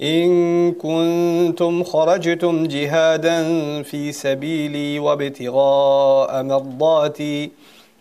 [0.00, 3.42] إن كنتم خرجتم جهادا
[3.82, 7.50] في سبيلي وابتغاء مرضاتي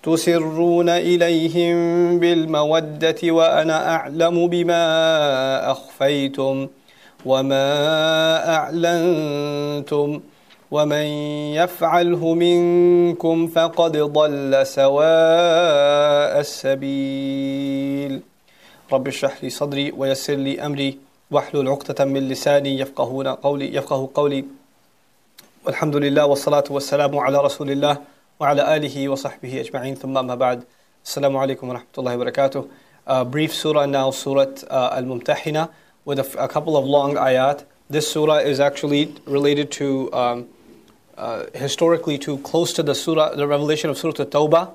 [0.03, 1.75] تسرون إليهم
[2.19, 6.67] بالمودة وأنا أعلم بما أخفيتم
[7.25, 7.65] وما
[8.55, 10.21] أعلنتم
[10.71, 11.05] ومن
[11.53, 18.21] يفعله منكم فقد ضل سواء السبيل.
[18.93, 21.10] رب اشرح لي صدري ويسر لي أمري.
[21.30, 24.44] واحلل عقدة من لساني يفقهون قولي يفقه قولي
[25.64, 27.98] والحمد لله والصلاة والسلام على رسول الله
[28.40, 30.64] وعلى آله وصحبه أجمعين ثم أما بعد
[31.04, 32.64] السلام عليكم ورحمة الله وبركاته
[33.06, 35.70] uh, Brief surah now, Surah uh, Al-Mumtahina
[36.04, 37.64] with a, a, couple of long ayat.
[37.88, 40.48] This surah is actually related to, um,
[41.16, 44.70] uh, historically to close to the surah, the revelation of Surah At-Tawbah,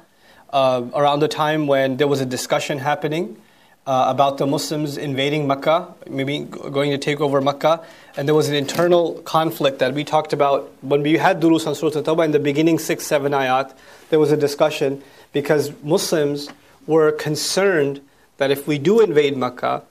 [0.51, 3.37] uh, around the time when there was a discussion happening
[3.86, 7.84] uh, about the Muslims invading Mecca, maybe going to take over Mecca,
[8.16, 11.74] and there was an internal conflict that we talked about when we had Durus on
[11.74, 13.72] Surah At-Tawbah in the beginning six, seven ayat.
[14.10, 16.48] There was a discussion because Muslims
[16.86, 18.00] were concerned
[18.38, 19.82] that if we do invade Mecca,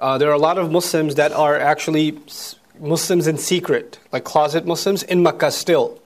[0.00, 2.18] uh, there are a lot of Muslims that are actually
[2.80, 6.00] Muslims in secret, like closet Muslims in Mecca still.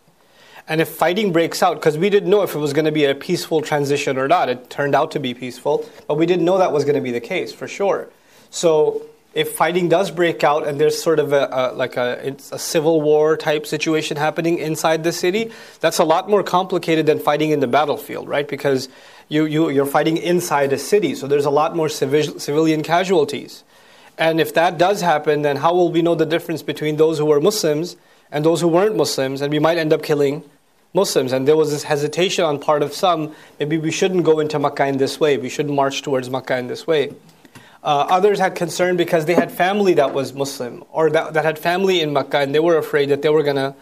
[0.68, 3.06] And if fighting breaks out, because we didn't know if it was going to be
[3.06, 6.58] a peaceful transition or not, it turned out to be peaceful, but we didn't know
[6.58, 8.10] that was going to be the case for sure.
[8.50, 9.02] So
[9.32, 13.00] if fighting does break out and there's sort of a, a like a, a, civil
[13.00, 17.60] war type situation happening inside the city, that's a lot more complicated than fighting in
[17.60, 18.46] the battlefield, right?
[18.46, 18.90] Because
[19.28, 23.64] you, you, you're fighting inside a city, so there's a lot more civil, civilian casualties.
[24.18, 27.24] And if that does happen, then how will we know the difference between those who
[27.24, 27.96] were Muslims
[28.30, 29.40] and those who weren't Muslims?
[29.40, 30.42] And we might end up killing
[30.94, 31.32] Muslims.
[31.32, 34.86] And there was this hesitation on part of some maybe we shouldn't go into Makkah
[34.86, 37.12] in this way, we shouldn't march towards Makkah in this way.
[37.82, 41.58] Uh, others had concern because they had family that was Muslim or that, that had
[41.58, 43.74] family in Makkah and they were afraid that they were going to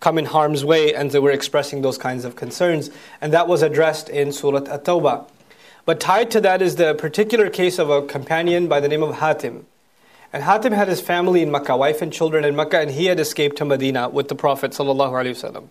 [0.00, 2.90] come in harm's way and they were expressing those kinds of concerns.
[3.20, 5.28] And that was addressed in Surah At Tawbah.
[5.84, 9.16] But tied to that is the particular case of a companion by the name of
[9.16, 9.64] Hatib.
[10.32, 13.20] And Hatib had his family in Makkah, wife and children in Makkah, and he had
[13.20, 14.70] escaped to Medina with the Prophet.
[14.72, 15.68] ﷺ.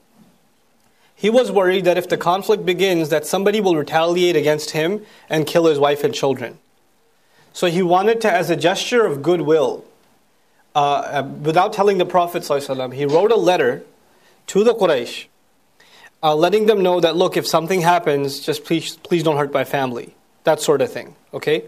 [1.21, 5.45] He was worried that if the conflict begins, that somebody will retaliate against him and
[5.45, 6.57] kill his wife and children.
[7.53, 9.85] So he wanted to, as a gesture of goodwill,
[10.73, 13.83] uh, uh without telling the Prophet, ﷺ, he wrote a letter
[14.47, 15.27] to the Quraysh,
[16.23, 19.63] uh, letting them know that, look, if something happens, just please, please don't hurt my
[19.63, 20.15] family.
[20.45, 21.65] That sort of thing, okay?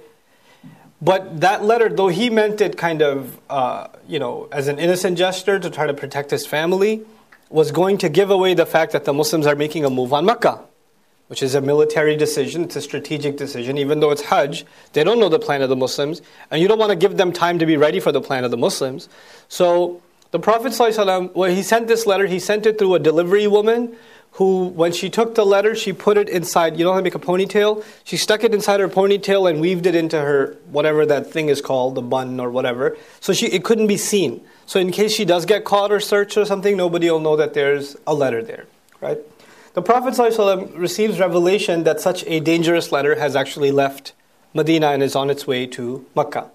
[1.00, 5.20] But that letter, though he meant it kind of, uh, you know, as an innocent
[5.20, 7.06] gesture to try to protect his family,
[7.54, 10.26] was going to give away the fact that the Muslims are making a move on
[10.26, 10.60] Mecca,
[11.28, 14.66] which is a military decision, it's a strategic decision, even though it's Hajj.
[14.94, 17.32] They don't know the plan of the Muslims, and you don't want to give them
[17.32, 19.08] time to be ready for the plan of the Muslims.
[19.50, 23.46] So the Prophet, ﷺ, when he sent this letter, he sent it through a delivery
[23.46, 23.96] woman
[24.34, 27.14] who, when she took the letter, she put it inside, you know how to make
[27.14, 27.84] a ponytail?
[28.04, 31.62] She stuck it inside her ponytail and weaved it into her, whatever that thing is
[31.62, 32.98] called, the bun or whatever.
[33.20, 34.44] So she, it couldn't be seen.
[34.66, 37.54] So in case she does get caught or searched or something, nobody will know that
[37.54, 38.66] there's a letter there,
[39.02, 39.20] right?
[39.76, 40.18] The Prophet
[40.76, 44.14] receives revelation that such a dangerous letter has actually left
[44.54, 46.50] Medina and is on its way to Mecca.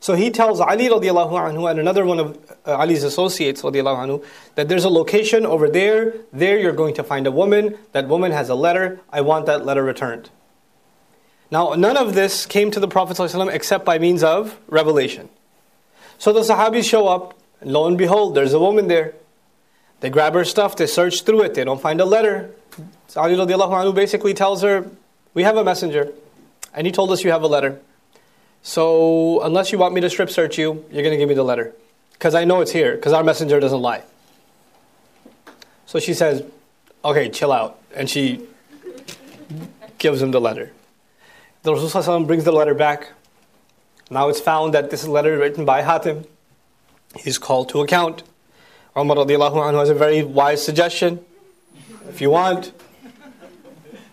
[0.00, 4.24] So he tells Ali anhu and another one of uh, Ali's associates anhu
[4.54, 6.14] that there's a location over there.
[6.32, 7.78] There you're going to find a woman.
[7.92, 9.00] That woman has a letter.
[9.12, 10.30] I want that letter returned.
[11.50, 15.28] Now, none of this came to the Prophet ﷺ except by means of revelation.
[16.18, 19.14] So the Sahabis show up, and lo and behold, there's a woman there.
[20.00, 22.50] They grab her stuff, they search through it, they don't find a letter.
[23.08, 24.90] So Ali anhu basically tells her,
[25.34, 26.12] We have a messenger,
[26.74, 27.80] and he told us you have a letter.
[28.66, 31.44] So unless you want me to strip search you, you're going to give me the
[31.44, 31.72] letter.
[32.14, 34.02] Because I know it's here, because our messenger doesn't lie.
[35.86, 36.42] So she says,
[37.04, 37.78] Okay, chill out.
[37.94, 38.44] And she
[39.98, 40.72] gives him the letter.
[41.62, 43.12] The Rasul brings the letter back.
[44.10, 46.26] Now it's found that this letter written by Hatib.
[47.20, 48.24] He's called to account.
[48.96, 51.24] Umar anhu has a very wise suggestion.
[52.08, 52.72] If you want,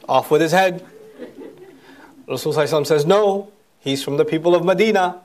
[0.07, 0.85] off with his head.
[2.27, 3.51] Rasul says, No,
[3.83, 5.19] he's from the people of Medina.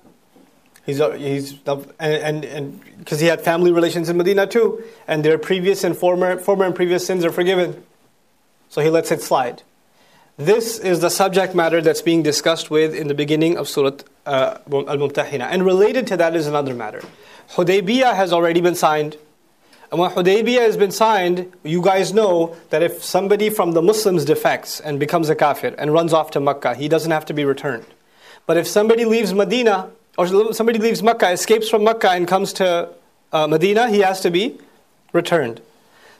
[0.84, 1.54] He's, he's
[2.00, 6.38] and and because he had family relations in Medina too, and their previous and former
[6.38, 7.84] former and previous sins are forgiven,
[8.70, 9.62] so he lets it slide.
[10.38, 14.58] This is the subject matter that's being discussed with in the beginning of Surah uh,
[14.72, 17.02] Al-Mumtahina, and related to that is another matter.
[17.50, 19.18] Hudaybiyah has already been signed,
[19.90, 24.24] and when Hudaybiyah has been signed, you guys know that if somebody from the Muslims
[24.24, 27.44] defects and becomes a kafir and runs off to Mecca, he doesn't have to be
[27.44, 27.84] returned.
[28.48, 32.88] But if somebody leaves Medina or somebody leaves Makkah, escapes from Makkah, and comes to
[33.30, 34.58] uh, Medina, he has to be
[35.12, 35.60] returned.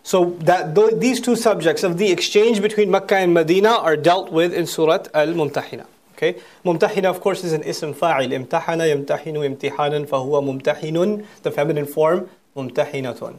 [0.02, 4.30] So that th- these two subjects of the exchange between Makkah and Medina are dealt
[4.30, 5.86] with in Surah Al-Mumtahina.
[6.12, 6.36] Okay,
[6.66, 8.31] Mumtahina of course is an ism fa'il.
[8.38, 11.24] Imtahana yamtahinu imtihanan fahuwa mumtahinun.
[11.44, 13.38] The feminine form mumtahinatun.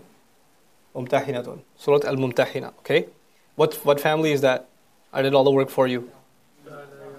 [0.95, 1.59] Mumtahinatun.
[1.77, 2.73] Surah Al-Mumtahina.
[2.79, 3.05] Okay,
[3.55, 4.67] what what family is that?
[5.13, 6.09] I did all the work for you.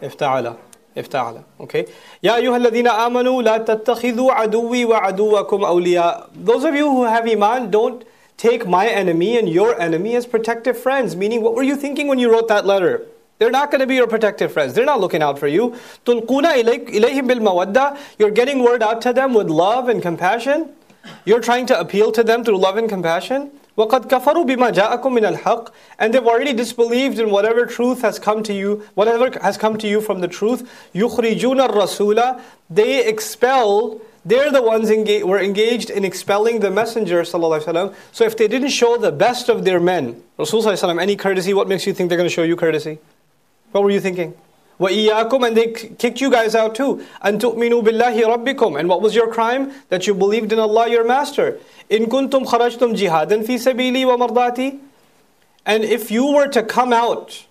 [0.02, 0.58] Ifta'ala
[0.97, 1.85] افتعل okay
[2.23, 7.71] يا أيها الذين آمنوا لا تتخذوا عدوي وعدوكم أولياء those of you who have iman
[7.71, 8.03] don't
[8.37, 12.19] take my enemy and your enemy as protective friends meaning what were you thinking when
[12.19, 13.05] you wrote that letter
[13.37, 14.73] they're not going to be your protective friends.
[14.73, 15.75] They're not looking out for you.
[16.05, 20.69] تُلْقُونَ إِلَيْهِمْ بِالْمَوَدَّةِ You're getting word out to them with love and compassion.
[21.25, 23.51] You're trying to appeal to them through love and compassion.
[23.79, 28.41] وَقَدْ كَفَرُوا بِمَا جَاءَكُم مِّنَ الْحَقِّ And they've already disbelieved in whatever truth has come
[28.43, 30.69] to you, whatever has come to you from the truth.
[30.93, 37.93] يُخْرِجُونَ الرَّسُولَ They expel, they're the ones engaged, were engaged in expelling the Messenger ﷺ.
[38.13, 41.67] So if they didn't show the best of their men, Rasul ﷺ, any courtesy, what
[41.67, 42.99] makes you think they're going to show you courtesy?
[43.71, 44.33] What were you thinking?
[44.79, 47.05] وَإِيَّاكُمْ And they kicked you guys out too.
[47.23, 49.71] أَن تُؤْمِنُوا بِاللَّهِ رَبِّكُمْ And what was your crime?
[49.89, 51.59] That you believed in Allah your Master.
[51.89, 54.79] إِن كُنْتُمْ خَرَجْتُمْ جِهَادًا فِي سَبِيلِي وَمَرْضَاتِي
[55.65, 57.45] And if you were to come out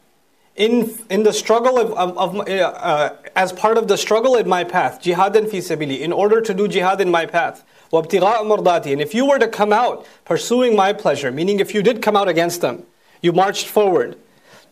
[0.56, 4.62] in, in the struggle of, of, of uh, as part of the struggle in my
[4.62, 9.00] path, jihadan fi sabili, in order to do jihad in my path, وابتغاء مرضاتي, and
[9.00, 12.28] if you were to come out pursuing my pleasure, meaning if you did come out
[12.28, 12.84] against them,
[13.20, 14.16] you marched forward,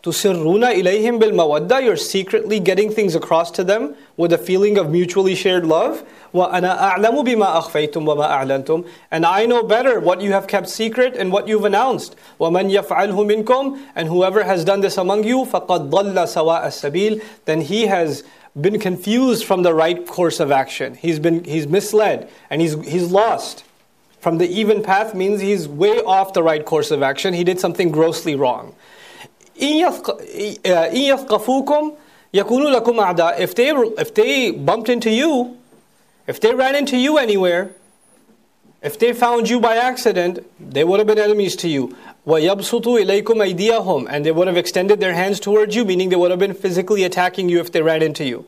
[0.02, 4.90] Tusirruna ilayhim bil mawadda, you're secretly getting things across to them with a feeling of
[4.90, 6.08] mutually shared love.
[6.32, 8.86] Wa ana a'lamu bima akhfaytum wa ma a'lantum.
[9.10, 12.14] And I know better what you have kept secret and what you've announced.
[12.38, 17.20] Wa man yaf'alhu minkum, and whoever has done this among you, faqad dhalla sawa as-sabil,
[17.46, 18.22] then he has
[18.60, 20.94] been confused from the right course of action.
[20.94, 23.64] He's been he's misled and he's he's lost.
[24.20, 27.34] From the even path means he's way off the right course of action.
[27.34, 28.74] He did something grossly wrong.
[29.57, 30.03] If
[33.55, 33.69] they,
[34.01, 35.57] if they bumped into you,
[36.25, 37.71] if they ran into you anywhere,
[38.81, 41.95] if they found you by accident, they would have been enemies to you.
[42.27, 46.31] وَيَبْسُطُوا إِلَيْكُمْ أَيْدِيَهُمْ And they would have extended their hands towards you, meaning they would
[46.31, 48.45] have been physically attacking you if they ran into you.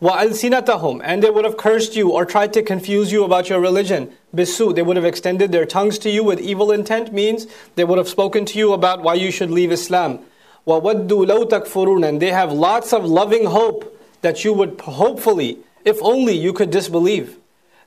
[0.00, 4.10] وَأَلْسِنَتَهُمْ And they would have cursed you or tried to confuse you about your religion.
[4.34, 7.98] Bisu, they would have extended their tongues to you with evil intent, means they would
[7.98, 10.20] have spoken to you about why you should leave Islam.
[10.68, 16.02] وَوَدُّوا لَوْ تَكْفُرُونَ And they have lots of loving hope that you would hopefully, if
[16.02, 17.38] only you could disbelieve.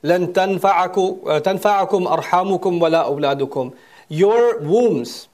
[0.04, 3.74] لَن تَنفَعَكُمْ أَرْحَامُكُمْ وَلَا أَوْلَادُكُمْ
[4.08, 5.26] Your wombs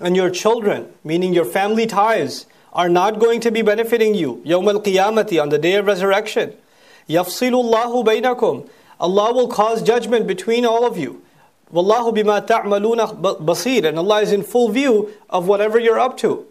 [0.00, 4.42] and your children, meaning your family ties, are not going to be benefiting you.
[4.44, 6.52] يوم القيامة on the day of resurrection.
[7.08, 8.68] يَفْصِلُ اللَّهُ بَيْنَكُمْ
[8.98, 11.22] Allah will cause judgment between all of you.
[11.72, 16.46] وَاللَّهُ بِمَا تَعْمَلُونَ بَصِيرٌ And Allah is in full view of whatever you're up to.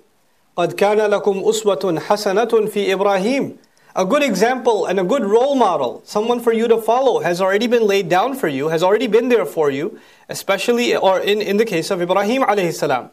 [0.56, 3.58] قد كان لكم أسوة حسنة في إبراهيم
[3.98, 7.66] a good example and a good role model, someone for you to follow, has already
[7.66, 9.98] been laid down for you, has already been there for you,
[10.28, 13.10] especially or in, in the case of Ibrahim alayhi salam.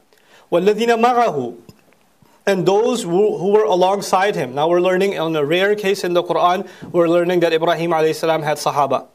[0.51, 1.57] وَالَّذِينَ مَعَهُ
[2.47, 4.57] And those who, who were alongside him.
[4.57, 8.17] Now we're learning on a rare case in the Quran, we're learning that Ibrahim alayhi
[8.17, 9.07] salam had sahaba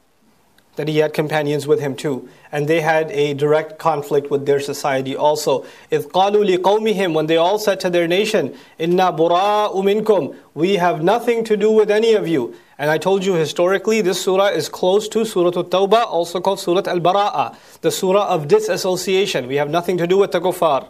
[0.77, 2.29] that he had companions with him too.
[2.51, 5.65] And they had a direct conflict with their society also.
[5.91, 11.03] إِذْ قَالُوا لِقَوْمِهِمْ When they all said to their nation, إِنَّا بُرَاءُ مِنْكُمْ We have
[11.03, 12.55] nothing to do with any of you.
[12.77, 16.84] And I told you historically, this surah is close to Surah At-Tawbah, also called Surah
[16.86, 19.48] Al-Bara'ah, the surah of disassociation.
[19.48, 20.88] We have nothing to do with the kuffar.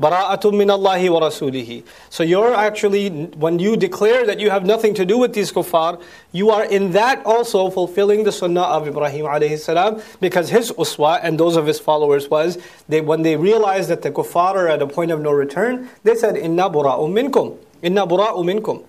[0.00, 1.84] Bara'atum min Allahi wa rasulihi.
[2.08, 6.00] So you're actually, when you declare that you have nothing to do with these kuffar,
[6.32, 11.20] you are in that also fulfilling the sunnah of Ibrahim alayhi salam, because his uswa
[11.22, 12.56] and those of his followers was,
[12.88, 16.14] they, when they realized that the kuffar are at a point of no return, they
[16.14, 17.58] said, Inna bura'u minkum.
[17.82, 18.82] Inna bura'u minkum.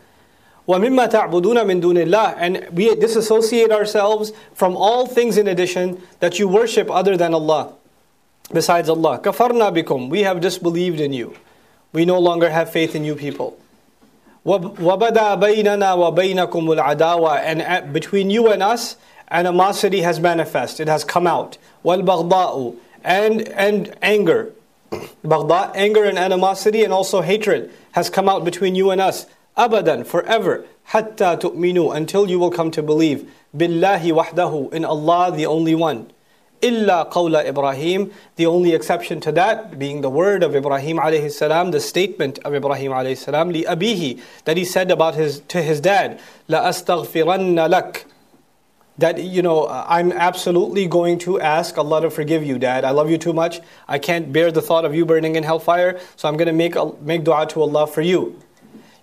[0.65, 6.39] وَمِمَّا تَعْبُدُونَ مِن دُونِ اللَّهِ And we disassociate ourselves from all things in addition that
[6.39, 7.73] you worship other than Allah
[8.52, 9.18] besides Allah.
[9.18, 11.36] Kafarna bikum, we have disbelieved in you.
[11.92, 13.58] We no longer have faith in you people.
[14.44, 17.38] وَبَدَا wa وَبَيْنَكُمُ adawa.
[17.38, 18.96] And uh, between you and us,
[19.30, 20.78] animosity has manifest.
[20.78, 21.58] It has come out.
[21.84, 24.52] وَالْبَغْضَاءُ And, and anger.
[25.24, 29.26] Baghda, anger and animosity and also hatred has come out between you and us.
[29.56, 30.64] Abadan, forever.
[30.84, 33.28] Hatta tu'minu, until you will come to believe.
[33.56, 36.12] Billahi wahdahu, in Allah the only one
[36.62, 38.12] illa qawla Ibrahim.
[38.36, 42.54] The only exception to that being the word of Ibrahim alayhi salam, the statement of
[42.54, 47.68] Ibrahim alayhi salam, li abihi, that he said about his to his dad, la astaghfiranna
[47.70, 48.06] lak.
[48.98, 52.82] That you know, I'm absolutely going to ask Allah to forgive you, Dad.
[52.82, 53.60] I love you too much.
[53.86, 56.74] I can't bear the thought of you burning in hellfire, so I'm going to make
[57.02, 58.40] make du'a to Allah for you.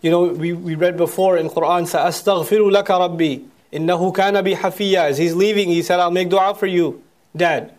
[0.01, 3.45] You know, we, we read before in Quran, sa astaghfiru laka rabbi.
[3.71, 5.09] Innahu kana bi hafiya.
[5.09, 7.02] As he's leaving, he said, I'll make dua for you
[7.36, 7.72] Dad,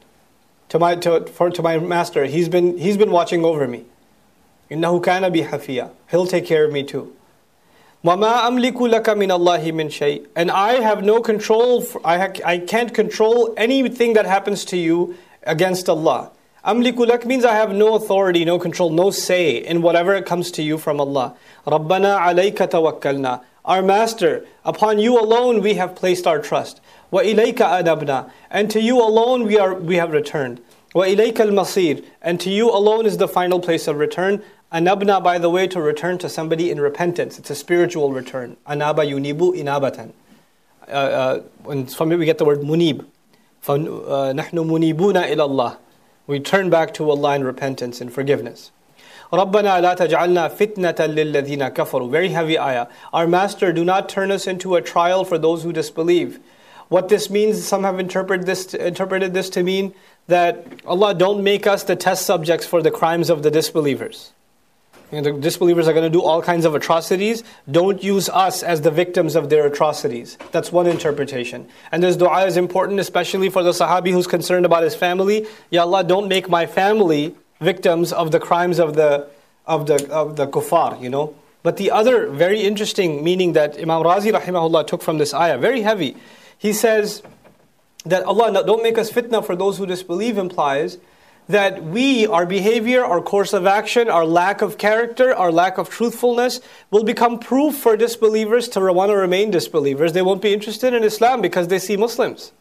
[0.69, 3.85] to my, to, for, to my master, he's been, he's been watching over me.
[4.71, 7.15] إِنَّهُ كَانَ بِي حَفِيًّا He'll take care of me too.
[8.05, 12.27] وَمَا أَمْلِكُ لَكَ مِنَ اللَّهِ مِنْ شَيْءٍ And I have no control, for, I, ha,
[12.45, 16.31] I can't control anything that happens to you against Allah.
[16.65, 20.63] أَمْلِكُ لَكَ means I have no authority, no control, no say in whatever comes to
[20.63, 21.35] you from Allah.
[21.65, 26.80] رَبَّنَا عَلَيْكَ تَوَكَّلْنَا our Master, upon you alone we have placed our trust.
[27.10, 30.60] Wa ilayka anabna, and to you alone we, are, we have returned.
[30.94, 34.42] Wa ilayka al-masir, and to you alone is the final place of return.
[34.72, 37.38] Anabna, by the way, to return to somebody in repentance.
[37.38, 38.56] It's a spiritual return.
[38.66, 40.12] Anaba yunibu inabatan.
[40.86, 43.06] Uh, uh, and from it we get the word munib.
[43.64, 45.78] From مُنِيبُونَ ilallah,
[46.26, 48.72] We turn back to Allah in repentance and forgiveness.
[49.33, 52.87] رَبَّنَا لَا تَجْعَلْنَا فِتْنَةً لِلَّذِينَ كَفَرُوا Very heavy ayah.
[53.13, 56.39] Our Master, do not turn us into a trial for those who disbelieve.
[56.89, 59.93] What this means, some have interpreted this, to, interpreted this to mean
[60.27, 64.33] that Allah don't make us the test subjects for the crimes of the disbelievers.
[65.11, 67.43] You know, the disbelievers are going to do all kinds of atrocities.
[67.69, 70.37] Don't use us as the victims of their atrocities.
[70.51, 71.67] That's one interpretation.
[71.91, 75.47] And this dua is important, especially for the Sahabi who's concerned about his family.
[75.71, 79.28] Ya Allah, don't make my family victims of the crimes of the
[79.66, 81.34] of the of the kuffar, you know.
[81.62, 85.80] But the other very interesting meaning that Imam Razi rahimahullah took from this ayah, very
[85.80, 86.16] heavy,
[86.58, 87.22] he says
[88.04, 90.98] that Allah don't make us fitna for those who disbelieve implies
[91.48, 95.90] that we, our behavior, our course of action, our lack of character, our lack of
[95.90, 100.12] truthfulness will become proof for disbelievers to want to remain disbelievers.
[100.12, 102.52] They won't be interested in Islam because they see Muslims.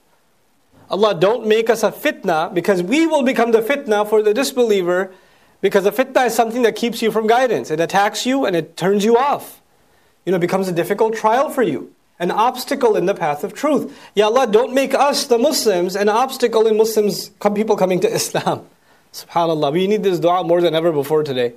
[0.90, 5.12] Allah, don't make us a fitna because we will become the fitna for the disbeliever
[5.60, 7.70] because the fitna is something that keeps you from guidance.
[7.70, 9.60] It attacks you and it turns you off.
[10.24, 13.54] You know, it becomes a difficult trial for you an obstacle in the path of
[13.54, 13.96] truth.
[14.14, 18.66] Ya Allah, don't make us, the Muslims, an obstacle in Muslims, people coming to Islam.
[19.12, 21.54] Subhanallah, we need this dua more than ever before today.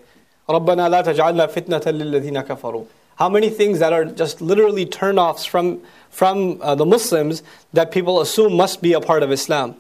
[0.48, 2.86] رَبَّنَا لَا تَجْعَلْنَا فِتْنَةً لِلَّذِينَ كَفَرُوا
[3.17, 5.81] how many things that are just literally turn-offs from,
[6.11, 7.43] from uh, the Muslims
[7.73, 9.77] that people assume must be a part of Islam.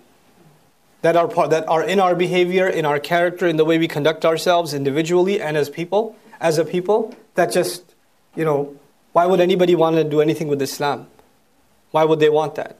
[1.02, 3.88] That are, part, that are in our behavior, in our character, in the way we
[3.88, 7.94] conduct ourselves individually and as people, as a people, that just,
[8.34, 8.74] you know,
[9.12, 11.06] why would anybody want to do anything with Islam?
[11.90, 12.78] Why would they want that?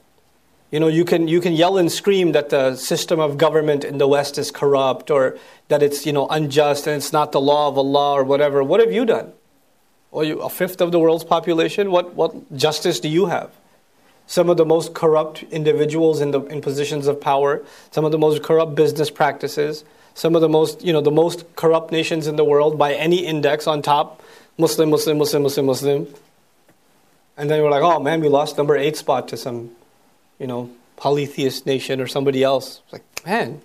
[0.70, 3.98] You know, you can, you can yell and scream that the system of government in
[3.98, 7.68] the West is corrupt or that it's, you know, unjust and it's not the law
[7.68, 8.64] of Allah or whatever.
[8.64, 9.32] What have you done?
[10.10, 11.90] Or you, a fifth of the world's population?
[11.90, 13.50] What, what justice do you have?
[14.26, 18.18] Some of the most corrupt individuals in, the, in positions of power, some of the
[18.18, 19.84] most corrupt business practices,
[20.14, 23.24] some of the most, you know, the most corrupt nations in the world by any
[23.24, 24.22] index on top,
[24.58, 26.06] Muslim, Muslim, Muslim, Muslim, Muslim.
[27.36, 29.70] And then we're like, oh man, we lost number eight spot to some,
[30.38, 32.80] you know, polytheist nation or somebody else.
[32.84, 33.60] It's like, man,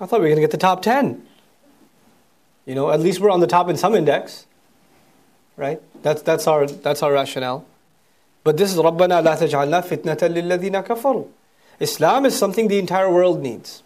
[0.00, 1.24] I thought we were going to get the top 10.
[2.66, 4.46] You know, at least we're on the top in some index.
[5.57, 5.81] Right?
[6.01, 7.65] That's, that's, our, that's our rationale.
[8.43, 11.27] But this is رَبَّنَا لَا تَجْعَلْنَا فِتْنَةً لِلَّذِينَ كَفَرُوا
[11.79, 13.83] Islam is something the entire world needs.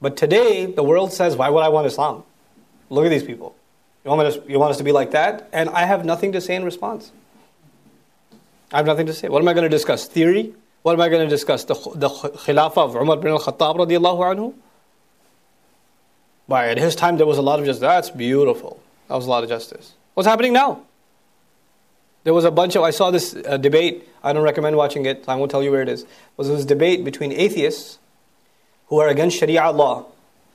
[0.00, 2.22] But today, the world says, why would I want Islam?
[2.90, 3.54] Look at these people.
[4.04, 5.48] You want, to, you want us to be like that?
[5.52, 7.12] And I have nothing to say in response.
[8.72, 9.28] I have nothing to say.
[9.28, 10.06] What am I going to discuss?
[10.06, 10.54] Theory?
[10.82, 11.64] What am I going to discuss?
[11.64, 14.54] The, the Khilafah of Umar bin al-Khattab radiallahu anhu?
[16.46, 17.80] By at his time there was a lot of justice.
[17.80, 18.80] That's beautiful.
[19.08, 19.92] That was a lot of justice.
[20.13, 20.83] What's happening now?
[22.23, 25.25] There was a bunch of, I saw this uh, debate, I don't recommend watching it,
[25.27, 26.05] I won't tell you where it is.
[26.37, 27.99] Was this debate between atheists
[28.87, 30.05] who are against Sharia law.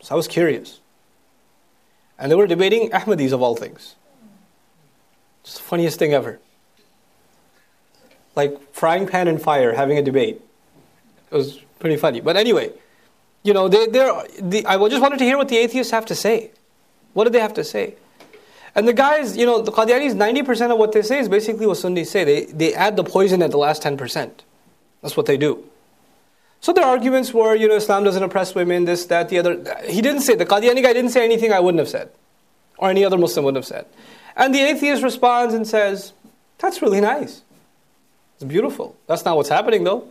[0.00, 0.80] So I was curious.
[2.18, 3.96] And they were debating Ahmadis of all things.
[5.42, 6.38] It's the funniest thing ever
[8.38, 10.40] like frying pan and fire having a debate.
[11.30, 12.20] It was pretty funny.
[12.20, 12.70] But anyway,
[13.42, 16.14] you know, they, they're, the, I just wanted to hear what the atheists have to
[16.14, 16.52] say.
[17.14, 17.96] What do they have to say?
[18.74, 21.76] And the guys, you know, the Qadianis, 90% of what they say is basically what
[21.76, 22.24] Sunnis say.
[22.24, 24.30] They, they add the poison at the last 10%.
[25.02, 25.64] That's what they do.
[26.60, 29.82] So their arguments were, you know, Islam doesn't oppress women, this, that, the other.
[29.88, 32.10] He didn't say, the Qadiani guy didn't say anything I wouldn't have said,
[32.78, 33.86] or any other Muslim wouldn't have said.
[34.36, 36.12] And the atheist responds and says,
[36.58, 37.42] That's really nice.
[38.36, 38.96] It's beautiful.
[39.06, 40.08] That's not what's happening, though.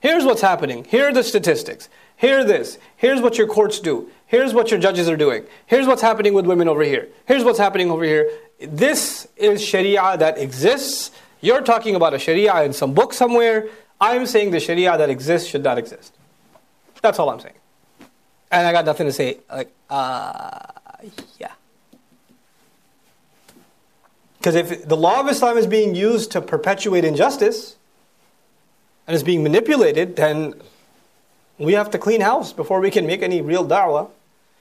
[0.00, 0.84] Here's what's happening.
[0.84, 1.88] Here are the statistics.
[2.20, 2.76] Here this.
[2.98, 4.10] Here's what your courts do.
[4.26, 5.46] Here's what your judges are doing.
[5.64, 7.08] Here's what's happening with women over here.
[7.26, 8.30] Here's what's happening over here.
[8.60, 11.12] This is Sharia that exists.
[11.40, 13.68] You're talking about a Sharia in some book somewhere.
[13.98, 16.12] I'm saying the Sharia that exists should not exist.
[17.00, 17.54] That's all I'm saying.
[18.50, 19.38] And I got nothing to say.
[19.50, 20.60] Like, uh,
[21.38, 21.52] yeah.
[24.36, 27.76] Because if the law of Islam is being used to perpetuate injustice
[29.06, 30.52] and is being manipulated, then
[31.60, 34.10] we have to clean house before we can make any real da'wah.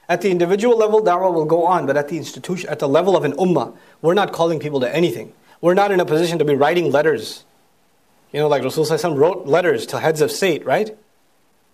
[0.10, 3.16] At the individual level, da'wah will go on, but at the institution, at the level
[3.16, 5.32] of an ummah, we're not calling people to anything.
[5.62, 7.46] We're not in a position to be writing letters.
[8.34, 10.96] You know, like Rasulullah wrote letters to heads of state, right?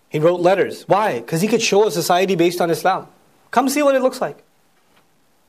[0.08, 0.84] He wrote letters.
[0.86, 1.20] Why?
[1.20, 3.08] Because he could show a society based on Islam.
[3.50, 4.42] Come see what it looks like.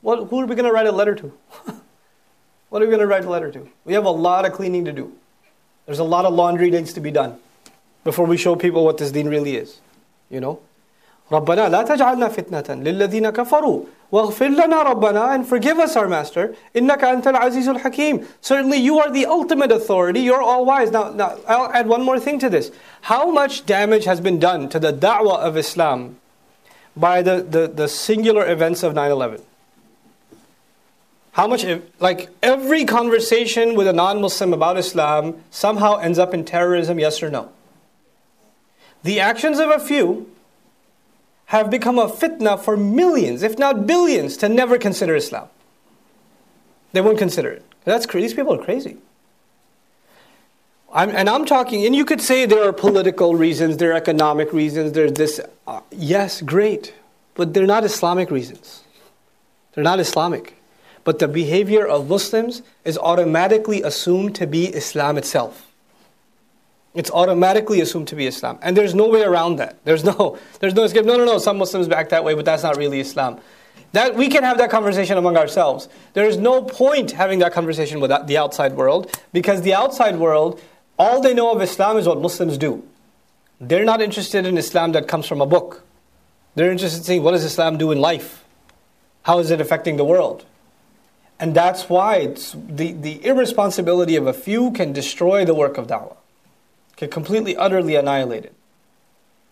[0.00, 1.32] What, who are we going to write a letter to?
[2.68, 3.68] what are we going to write a letter to?
[3.84, 5.12] We have a lot of cleaning to do.
[5.86, 7.38] There's a lot of laundry needs to be done
[8.07, 9.79] before we show people what this deen really is.
[10.29, 10.59] You know?
[11.31, 17.03] ربنا لا تجعلنا فتنة للذين كفروا واغفر لنا ربنا and forgive us our master إنك
[17.03, 21.71] أنت العزيز الحكيم certainly you are the ultimate authority you're all wise now, now I'll
[21.71, 22.71] add one more thing to this
[23.03, 26.17] how much damage has been done to the da'wah of Islam
[26.95, 29.41] by the, the, the singular events of 9-11
[31.31, 31.65] how much
[31.99, 37.31] like every conversation with a non-muslim about islam somehow ends up in terrorism yes or
[37.31, 37.49] no
[39.02, 40.30] The actions of a few
[41.46, 45.48] have become a fitna for millions, if not billions, to never consider Islam.
[46.92, 47.64] They won't consider it.
[47.84, 48.98] That's these people are crazy.
[50.92, 54.52] I'm, and I'm talking, and you could say there are political reasons, there are economic
[54.52, 55.40] reasons, there's this.
[55.66, 56.94] Uh, yes, great,
[57.34, 58.84] but they're not Islamic reasons.
[59.74, 60.54] They're not Islamic.
[61.04, 65.67] But the behavior of Muslims is automatically assumed to be Islam itself.
[66.94, 68.58] It's automatically assumed to be Islam.
[68.62, 69.76] And there's no way around that.
[69.84, 71.04] There's no, there's no escape.
[71.04, 73.40] No, no, no, some Muslims act that way, but that's not really Islam.
[73.92, 75.88] That, we can have that conversation among ourselves.
[76.12, 80.60] There is no point having that conversation with the outside world because the outside world,
[80.98, 82.86] all they know of Islam is what Muslims do.
[83.60, 85.84] They're not interested in Islam that comes from a book.
[86.54, 88.44] They're interested in seeing what does Islam do in life?
[89.22, 90.44] How is it affecting the world?
[91.40, 96.17] And that's why the, the irresponsibility of a few can destroy the work of da'wah
[96.98, 98.54] get completely, utterly annihilated.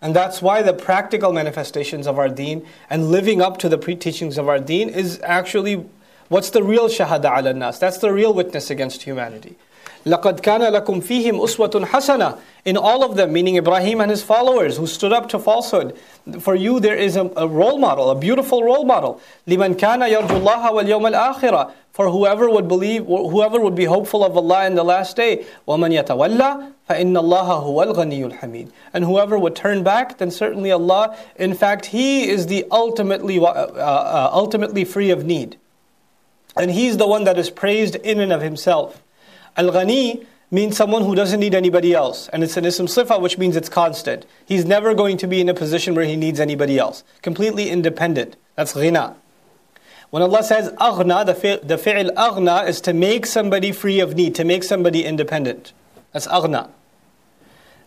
[0.01, 3.95] And that's why the practical manifestations of our deen and living up to the pre
[3.95, 5.85] teachings of our deen is actually
[6.27, 7.79] what's the real shahada ala nas.
[7.79, 9.55] That's the real witness against humanity.
[10.06, 14.76] لَقَدْ كَانَ لَكُمْ فِيهِمْ أُسْوَةٌ حَسَنَةٌ In all of them, meaning Ibrahim and his followers
[14.76, 15.96] who stood up to falsehood,
[16.40, 19.20] for you there is a, a role model, a beautiful role model.
[19.46, 24.36] لِمَنْ كَانَ يَرْجُ اللَّهَ وَالْيَوْمَ الْآخِرَةِ For whoever would believe, whoever would be hopeful of
[24.36, 25.44] Allah in the last day.
[25.68, 31.16] وَمَنْ يَتَوَلَّى فَإِنَّ اللَّهَ هُوَ الْغَنِيُّ الْحَمِيدُ And whoever would turn back, then certainly Allah,
[31.36, 35.58] in fact, He is the ultimately, uh, uh, ultimately free of need.
[36.56, 39.00] And He's the one that is praised in and of Himself.
[39.57, 42.29] Al-Ghani means someone who doesn't need anybody else.
[42.29, 44.25] And it's an ism sifa, which means it's constant.
[44.45, 47.03] He's never going to be in a position where he needs anybody else.
[47.21, 48.37] Completely independent.
[48.55, 49.15] That's ghina.
[50.09, 54.35] When Allah says aghna, the, the fi'l aghna is to make somebody free of need,
[54.35, 55.73] to make somebody independent.
[56.13, 56.69] That's aghna.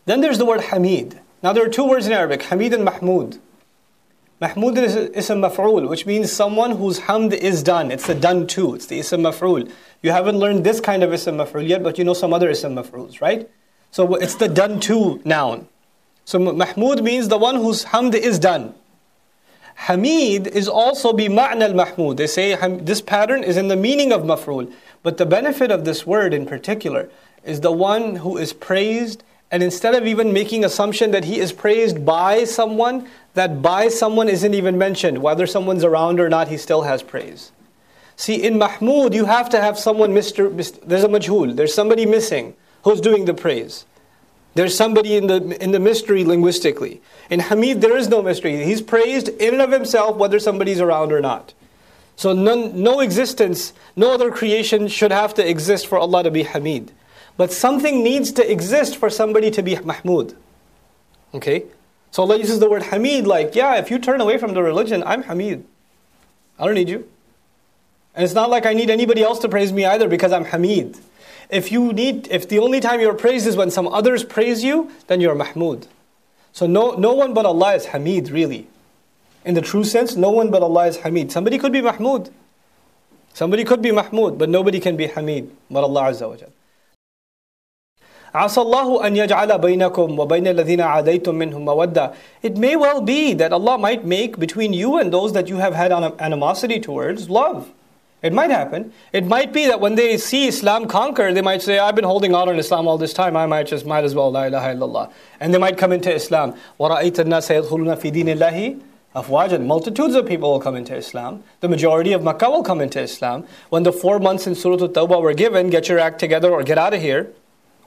[0.05, 1.21] Then there's the word hamid.
[1.43, 3.39] Now there are two words in Arabic, hamid and mahmud.
[4.41, 7.91] Mahmud is ism maf'ul, which means someone whose hamd is done.
[7.91, 8.75] It's the done to.
[8.75, 9.71] It's the ism maf'ul.
[10.01, 12.75] You haven't learned this kind of ism maf'ul yet, but you know some other ism
[12.75, 13.51] maf'uls, right?
[13.91, 15.69] So it's the done to noun.
[16.25, 18.73] So Mahmud means the one whose hamd is done.
[19.75, 22.17] Hamid is also bi ma'na al-mahmud.
[22.17, 24.73] They say this pattern is in the meaning of maf'ul.
[25.03, 27.11] But the benefit of this word in particular
[27.45, 31.53] is the one who is praised and instead of even making assumption that he is
[31.53, 35.19] praised by someone, that by someone isn't even mentioned.
[35.23, 37.53] Whether someone's around or not, he still has praise.
[38.17, 40.55] See, in Mahmud, you have to have someone, Mr.
[40.85, 43.87] There's a majhul, there's somebody missing who's doing the praise.
[44.55, 47.01] There's somebody in the, in the mystery linguistically.
[47.31, 48.65] In Hamid, there is no mystery.
[48.65, 51.55] He's praised in and of himself, whether somebody's around or not.
[52.17, 56.43] So, none, no existence, no other creation should have to exist for Allah to be
[56.43, 56.93] Hamid.
[57.39, 60.37] But something needs to exist for somebody to be Mahmud.
[61.33, 61.65] Okay?
[62.11, 65.03] So Allah uses the word Hamid like, yeah, if you turn away from the religion,
[65.05, 65.65] I'm Hamid.
[66.59, 67.09] I don't need you.
[68.15, 70.99] And it's not like I need anybody else to praise me either because I'm Hamid.
[71.49, 74.91] If you need, if the only time you're praised is when some others praise you,
[75.07, 75.87] then you're Mahmud.
[76.53, 78.67] So no, no one but Allah is Hamid, really.
[79.45, 81.33] In the true sense, no one but Allah is Hamid.
[81.33, 82.31] Somebody could be Mahmud.
[83.33, 86.51] Somebody could be Mahmud, but nobody can be Hamid but Allah Azza wa Jal.
[88.36, 92.14] عسى الله أن يجعل بينكم وبين الذين عاديتم منهم مودة
[92.44, 95.74] It may well be that Allah might make between you and those that you have
[95.74, 97.72] had animosity towards love.
[98.22, 98.92] It might happen.
[99.14, 102.34] It might be that when they see Islam conquer, they might say, I've been holding
[102.34, 105.12] out on Islam all this time, I might just might as well la ilaha illallah.
[105.40, 106.56] And they might come into Islam.
[106.80, 108.82] وَرَأَيْتَ النَّاسَ يَدْخُلُونَ فِي دِينِ اللَّهِ
[109.16, 111.44] Afwajan, multitudes of people will come into Islam.
[111.62, 113.46] The majority of Makkah will come into Islam.
[113.70, 116.78] When the four months in Surah Al-Tawbah were given, get your act together or get
[116.78, 117.32] out of here,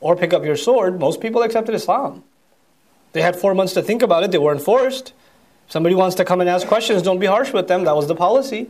[0.02, 2.22] or pick up your sword, most people accepted Islam.
[3.12, 5.12] They had four months to think about it, they weren't forced.
[5.66, 8.06] If somebody wants to come and ask questions, don't be harsh with them, that was
[8.06, 8.68] the policy.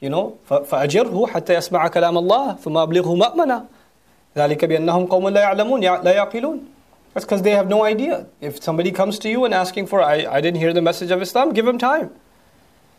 [0.00, 3.66] You know, فأجره حتى يسمع كلام الله ثم أبلغه مأمنا
[4.36, 6.66] ذلك بأنهم قوم لا يعلمون لا يعقلون
[7.12, 8.26] that's because they have no idea.
[8.40, 11.20] If somebody comes to you and asking for, I, I didn't hear the message of
[11.20, 12.10] Islam, give them time.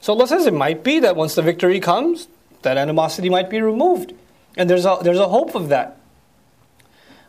[0.02, 2.28] So Allah says it might be that once the victory comes,
[2.64, 4.14] that animosity might be removed.
[4.58, 5.95] And there's a, there's a hope of that.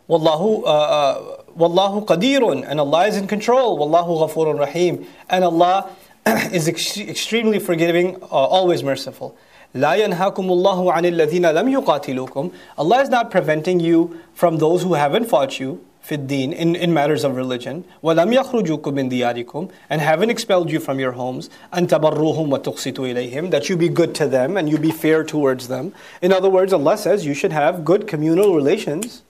[0.08, 3.78] Wallahu, uh, uh, Wallahu qadirun, and Allah is in control.
[3.78, 5.06] Wallahu ghafurun rahim.
[5.30, 5.90] And Allah
[6.52, 9.36] is ex- extremely forgiving, uh, always merciful.
[9.74, 12.50] لا ينهاكم الله عن الذين لم يقاتلوكم.
[12.78, 15.80] Allah is not preventing you from those who haven't fought you.
[16.02, 20.80] في الدين in, in matters of religion ولم يخرجوكم من دياركم and haven't expelled you
[20.80, 24.78] from your homes أن تبروهم وتقسطوا إليهم that you be good to them and you
[24.78, 29.22] be fair towards them in other words Allah says you should have good communal relations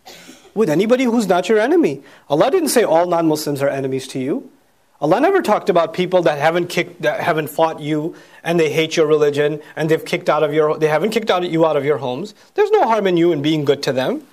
[0.58, 4.50] with anybody who's not your enemy Allah didn't say all non-Muslims are enemies to you
[5.00, 8.98] Allah never talked about people that haven't kicked, that haven't fought you, and they hate
[8.98, 11.86] your religion, and they've kicked out of your, they haven't kicked out you out of
[11.86, 12.34] your homes.
[12.56, 14.26] There's no harm in you in being good to them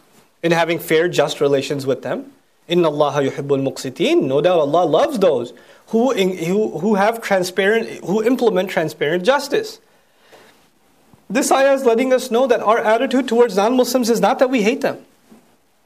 [0.42, 2.32] in having fair, just relations with them.
[2.68, 4.22] Inna Allah yuhibbul muqsitin.
[4.22, 5.52] No doubt Allah loves those
[5.88, 9.80] who, who, who have transparent, who implement transparent justice.
[11.28, 14.62] This ayah is letting us know that our attitude towards non-Muslims is not that we
[14.62, 15.04] hate them.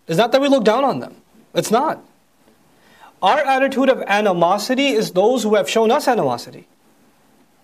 [0.07, 1.15] It's not that we look down on them.
[1.53, 2.03] It's not.
[3.21, 6.67] Our attitude of animosity is those who have shown us animosity.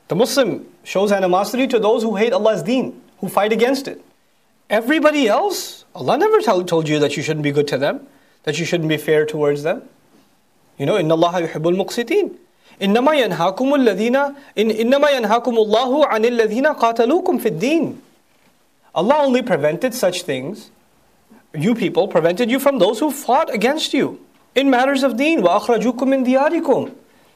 [0.07, 4.01] The Muslim shows animosity to those who hate Allah's deen, who fight against it.
[4.69, 8.07] Everybody else, Allah never told you that you shouldn't be good to them,
[8.43, 9.83] that you shouldn't be fair towards them.
[10.77, 12.35] You know, إن الله يحب المقسطين.
[12.81, 18.01] إنما ينهاكم الذين إن إنما ينهاكم الله عن الذين قاتلوكم في الدين.
[18.95, 20.71] Allah only prevented such things.
[21.53, 24.19] You people prevented you from those who fought against you
[24.55, 25.41] in matters of deen.
[25.41, 26.91] وأخرجوكم من دياركم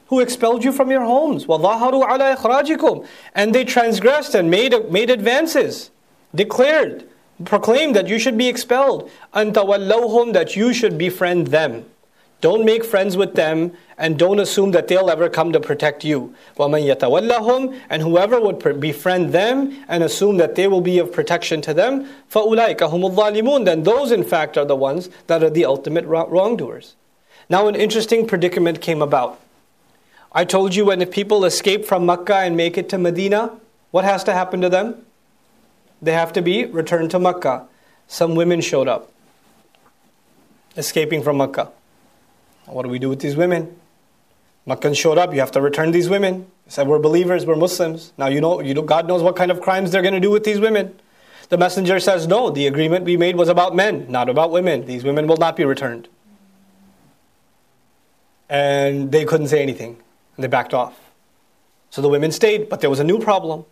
[0.08, 1.46] who expelled you from your homes.
[1.46, 5.90] وظاهروا على إخراجكم and they transgressed and made made advances,
[6.34, 7.08] declared
[7.44, 9.10] proclaim that you should be expelled.
[9.34, 9.52] أَن
[10.32, 11.84] that you should befriend them.
[12.40, 16.34] Don't make friends with them and don't assume that they'll ever come to protect you.
[16.58, 21.62] وَمَن يَتَوَلَّهُمْ And whoever would befriend them and assume that they will be of protection
[21.62, 25.64] to them, فَأُولَٰئِكَ هُمُ الظَّالِمُونَ Then those in fact are the ones that are the
[25.64, 26.96] ultimate wrongdoers.
[27.48, 29.40] Now an interesting predicament came about.
[30.32, 33.58] I told you when if people escape from Mecca and make it to Medina,
[33.90, 35.04] what has to happen to them?
[36.04, 37.66] they have to be returned to Mecca.
[38.06, 39.10] Some women showed up,
[40.76, 41.70] escaping from Mecca.
[42.69, 43.75] What do we do with these women?
[44.65, 46.45] Meccans showed up, you have to return these women.
[46.65, 48.13] They said, We're believers, we're Muslims.
[48.17, 50.29] Now, you know, you know, God knows what kind of crimes they're going to do
[50.29, 50.99] with these women.
[51.49, 54.85] The messenger says, No, the agreement we made was about men, not about women.
[54.85, 56.07] These women will not be returned.
[58.49, 59.97] And they couldn't say anything,
[60.35, 60.99] and they backed off.
[61.89, 63.65] So the women stayed, but there was a new problem.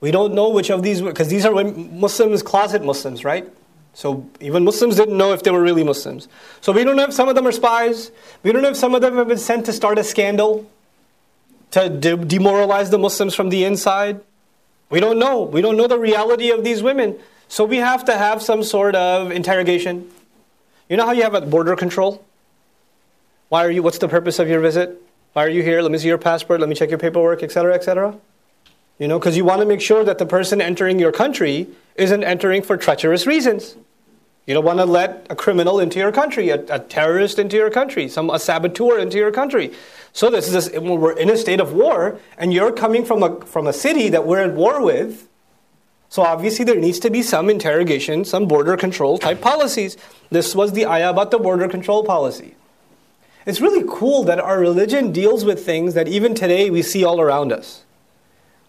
[0.00, 3.48] We don't know which of these, because these are Muslims, closet Muslims, right?
[3.96, 6.28] So even Muslims didn't know if they were really Muslims.
[6.60, 8.10] So we don't know if some of them are spies.
[8.42, 10.70] We don't know if some of them have been sent to start a scandal,
[11.70, 14.20] to de- demoralize the Muslims from the inside.
[14.90, 15.44] We don't know.
[15.44, 17.18] We don't know the reality of these women.
[17.48, 20.10] So we have to have some sort of interrogation.
[20.90, 22.22] You know how you have a border control?
[23.48, 23.82] Why are you?
[23.82, 25.00] What's the purpose of your visit?
[25.32, 25.80] Why are you here?
[25.80, 26.60] Let me see your passport.
[26.60, 28.14] Let me check your paperwork, etc., etc.
[28.98, 32.24] You know, because you want to make sure that the person entering your country isn't
[32.24, 33.74] entering for treacherous reasons.
[34.46, 37.70] You don't want to let a criminal into your country, a, a terrorist into your
[37.70, 39.72] country, some a saboteur into your country.
[40.12, 43.66] So this is we're in a state of war, and you're coming from a from
[43.66, 45.28] a city that we're at war with.
[46.08, 49.96] So obviously there needs to be some interrogation, some border control type policies.
[50.30, 52.54] This was the ayah about the border control policy.
[53.44, 57.20] It's really cool that our religion deals with things that even today we see all
[57.20, 57.82] around us.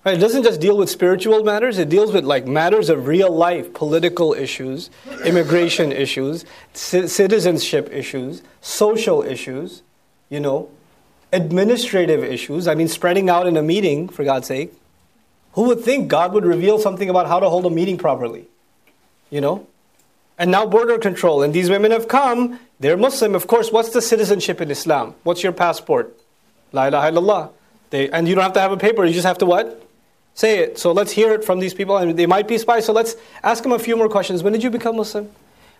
[0.07, 0.15] Right?
[0.15, 3.73] It doesn't just deal with spiritual matters, it deals with like matters of real life,
[3.73, 4.89] political issues,
[5.25, 9.83] immigration issues, c- citizenship issues, social issues,
[10.29, 10.69] you know,
[11.33, 12.69] administrative issues.
[12.69, 14.71] I mean, spreading out in a meeting, for God's sake.
[15.55, 18.47] Who would think God would reveal something about how to hold a meeting properly?
[19.29, 19.67] You know?
[20.39, 21.43] And now border control.
[21.43, 22.61] And these women have come.
[22.79, 23.35] They're Muslim.
[23.35, 25.15] Of course, what's the citizenship in Islam?
[25.23, 26.17] What's your passport?
[26.71, 27.51] La ilaha illallah.
[27.89, 29.03] They, and you don't have to have a paper.
[29.03, 29.83] You just have to what?
[30.37, 30.77] Say it.
[30.77, 31.97] So let's hear it from these people.
[31.97, 32.85] And they might be spies.
[32.85, 34.43] So let's ask them a few more questions.
[34.43, 35.31] When did you become Muslim?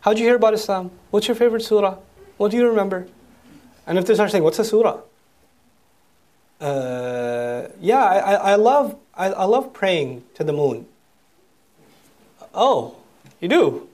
[0.02, 0.90] How did you hear about Islam?
[1.12, 1.98] What's your favorite surah?
[2.38, 3.08] What do you remember?
[3.86, 5.02] And if they start saying, what's a surah?
[6.60, 10.88] Uh, yeah, I, I love I, I love praying to the moon.
[12.52, 12.96] Oh,
[13.40, 13.88] you do?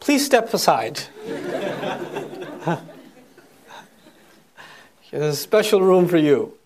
[0.00, 1.02] Please step aside.
[5.12, 6.57] There's a special room for you.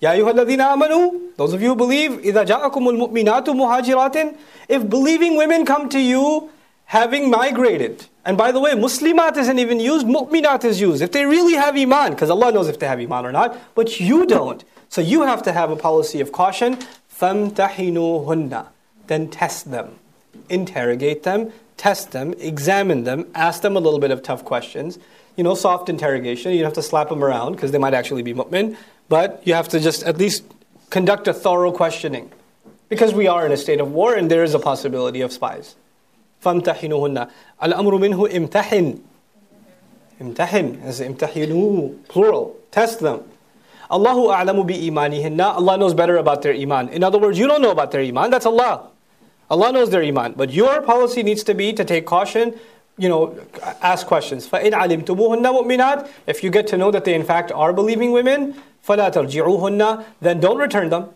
[0.00, 4.36] Ya ayyuhalladhina amanu, those of you who believe, إِذَا جَاءَكُمُ الْمُؤْمِنَاتُ مُهَاجِرَاتٍ
[4.68, 6.50] If believing women come to you
[6.86, 11.00] having migrated, and by the way, Muslimat isn't even used, Mu'minat is used.
[11.00, 13.98] If they really have Iman, because Allah knows if they have Iman or not, but
[13.98, 14.62] you don't.
[14.88, 16.76] So you have to have a policy of caution.
[17.18, 18.66] فَامْتَحِنُوهُنَّ
[19.06, 19.98] Then test them.
[20.50, 24.98] Interrogate them, test them, examine them, ask them a little bit of tough questions.
[25.36, 26.52] You know, soft interrogation.
[26.52, 28.76] You don't have to slap them around because they might actually be mu'min.
[29.10, 30.44] But you have to just at least
[30.90, 32.30] conduct a thorough questioning.
[32.88, 35.74] Because we are in a state of war and there is a possibility of spies.
[36.44, 37.30] فَامْتَحِنُهُنَّ
[37.62, 39.00] الْأَمْرُ مِنْهُ imtahin.
[40.20, 42.56] Imtahin, as imtahinu, plural.
[42.70, 43.22] Test them.
[43.90, 45.56] Allahu a'lamu bi imanihinna.
[45.56, 46.88] Allah knows better about their iman.
[46.90, 48.90] In other words, you don't know about their iman, that's Allah.
[49.50, 50.34] Allah knows their iman.
[50.36, 52.54] But your policy needs to be to take caution,
[52.98, 53.38] you know,
[53.82, 54.48] ask questions.
[54.48, 58.60] فَإِنْ عَلِمْتُمُوهُنَّ مُؤْمِنَاتٍ If you get to know that they in fact are believing women,
[58.86, 61.10] فَلَا تَرْجِعُوهُنَّ Then don't return them.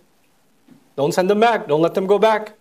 [0.96, 1.68] Don't send them back.
[1.68, 2.54] Don't let them go back.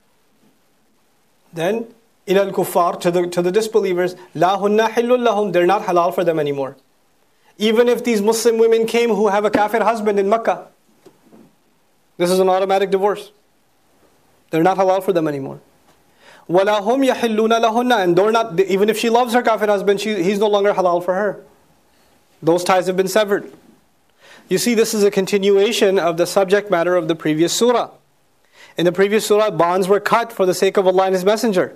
[1.52, 1.88] Then,
[2.28, 6.24] إِلَى الْكُفَّارِ to the, to the disbelievers, لَا هُنَّ حِلٌّ لَهُمْ They're not halal for
[6.24, 6.78] them anymore.
[7.58, 10.68] Even if these Muslim women came who have a kafir husband in Mecca,
[12.18, 13.32] this is an automatic divorce.
[14.52, 15.60] They're not halal for them anymore.
[16.50, 20.24] وَلَا هُمْ يَحِلُّونَ لَهُنَّ And they're not, even if she loves her kafir husband, she,
[20.24, 21.44] he's no longer halal for her.
[22.42, 23.52] Those ties have been severed.
[24.48, 27.92] You see, this is a continuation of the subject matter of the previous surah.
[28.78, 31.76] In the previous surah, bonds were cut for the sake of Allah and His Messenger.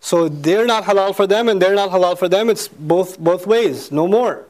[0.00, 2.50] So they're not halal for them and they're not halal for them.
[2.50, 4.46] It's both, both ways, no more.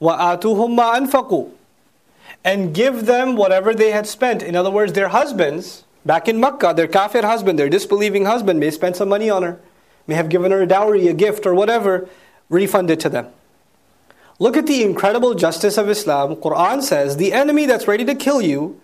[0.00, 1.50] وَآتُوهُمْ مَا أَنفَقُوا
[2.42, 4.42] And give them whatever they had spent.
[4.42, 8.70] In other words, their husbands, back in Makkah, their kafir husband, their disbelieving husband may
[8.70, 9.60] spend some money on her,
[10.06, 12.08] may have given her a dowry, a gift, or whatever,
[12.48, 13.28] refund it to them.
[14.41, 16.35] Look at the incredible justice of Islam.
[16.35, 18.81] Quran says, the enemy that's ready to kill you,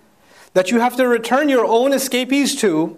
[0.54, 2.96] that you have to return your own escapees to,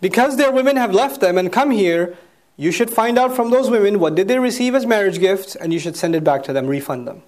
[0.00, 2.16] because their women have left them and come here,
[2.56, 5.72] you should find out from those women what did they receive as marriage gifts and
[5.72, 7.24] you should send it back to them, refund them.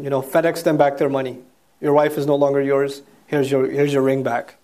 [0.00, 1.40] You know, FedEx them back their money.
[1.82, 3.02] Your wife is no longer yours.
[3.26, 4.54] Here's your, here's your ring back.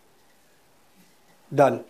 [1.54, 1.84] Done.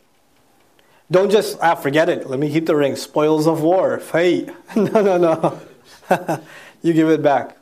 [1.08, 2.28] Don't just, ah, forget it.
[2.28, 2.96] Let me keep the ring.
[2.96, 4.00] Spoils of war.
[4.00, 4.50] Fate.
[4.74, 5.60] no, no, no.
[6.83, 7.57] you give it back.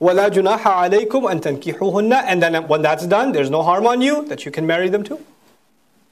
[0.00, 4.24] وَلَا جُنَاحَ عَلَيْكُمْ أَن تَنْكِحُوهُنَّ And then when that's done, there's no harm on you
[4.26, 5.24] that you can marry them too.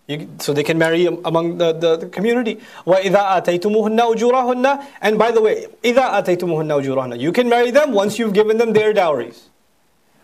[0.09, 2.61] You, so they can marry among the, the, the community.
[2.85, 8.19] وَإِذَا آتَيْتُمُهُنَّ أُجُورَهُنَّ And by the way, إِذَا آتَيْتُمُهُنَّ أُجُورَهُنَّ You can marry them once
[8.19, 9.49] you've given them their dowries.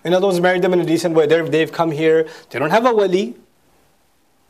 [0.05, 1.27] In other words, marry them in a decent way.
[1.27, 3.37] they they've come here, they don't have a wali,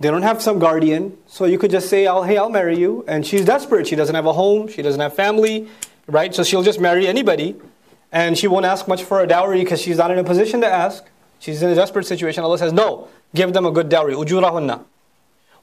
[0.01, 3.05] they don't have some guardian, so you could just say, oh, hey, I'll marry you.
[3.07, 3.87] And she's desperate.
[3.87, 5.69] She doesn't have a home, she doesn't have family,
[6.07, 6.35] right?
[6.35, 7.57] So she'll just marry anybody.
[8.11, 10.67] And she won't ask much for a dowry because she's not in a position to
[10.67, 11.05] ask.
[11.39, 12.45] She's in a desperate situation.
[12.45, 14.15] Allah says, no, give them a good dowry.
[14.15, 14.85] Ujurahunna.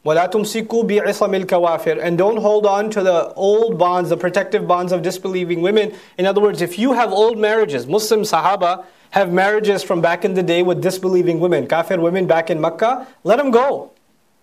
[0.06, 4.92] وَلَا تُمْسِكُوا بِعِصَمِ الْكَوَافِرِ And don't hold on to the old bonds, the protective bonds
[4.92, 5.94] of disbelieving women.
[6.18, 10.36] In other words, if you have old marriages, Muslim Sahaba have marriages from back in
[10.36, 13.92] the day with disbelieving women, kafir women back in Mecca, let them go.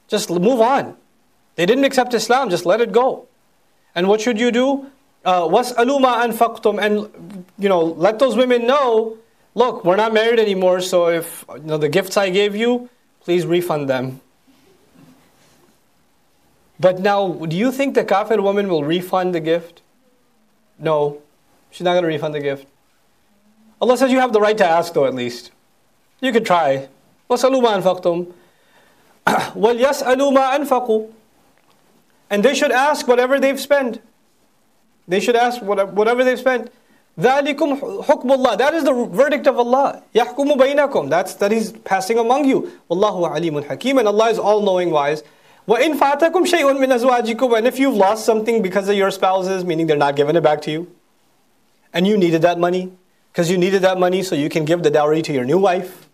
[0.09, 0.97] Just move on.
[1.55, 3.27] They didn't accept Islam, just let it go.
[3.95, 4.91] And what should you do?
[5.25, 9.19] وَاسْأَلُوا مَا أَنفَقْتُمْ And, you know, let those women know,
[9.55, 12.89] look, we're not married anymore, so if you know, the gifts I gave you,
[13.21, 14.21] please refund them.
[16.79, 19.83] But now, do you think the kafir woman will refund the gift?
[20.79, 21.23] No,
[21.71, 22.69] she's not going to refund the gift.
[23.81, 25.51] Allah says you have the right to ask, though, at least.
[26.21, 26.89] You could try.
[27.29, 28.33] وَاسْأَلُوا مَا أَنفَقْتُمْ
[29.27, 31.13] وَلْيَسْأَلُوا مَا أَنفَقُوا
[32.31, 34.01] And they should ask whatever they've spent.
[35.09, 36.71] They should ask whatever they've spent.
[37.19, 40.03] ذَلِكُمْ حُكْمُ اللَّهِ That is the verdict of Allah.
[40.15, 42.79] يَحْكُمُ بَيْنَكُمْ That's that He's passing among you.
[42.91, 45.23] وَاللَّهُ عَلِيمٌ حَكِيمٌ And Allah is all-knowing wise.
[45.67, 49.87] وَإِن فَاتَكُمْ شَيْءٌ مِّنْ أَزْوَاجِكُمْ And if you've lost something because of your spouses, meaning
[49.87, 50.95] they're not giving it back to you,
[51.95, 52.93] and you needed that money,
[53.33, 56.09] because you needed that money so you can give the dowry to your new wife.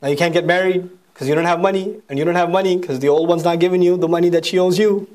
[0.00, 2.78] Now you can't get married because you don't have money, and you don't have money
[2.78, 5.06] because the old one's not giving you the money that she owes you.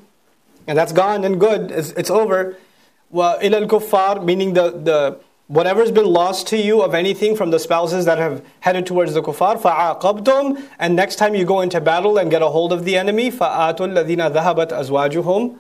[0.68, 2.56] And that's gone and good, it's, it's over.
[3.10, 7.60] Well, ilal kuffar, meaning the, the whatever's been lost to you of anything from the
[7.60, 12.18] spouses that have headed towards the kuffar, فَعَاقَبْتُمْ And next time you go into battle
[12.18, 15.58] and get a hold of the enemy, فَآتُوا الَّذِينَ ذَهَبَتْ أَزْوَاجُهُمْ